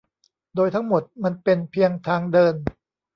[0.55, 2.55] โดยทั้งหมดมันเป็นเพียงทางเดิน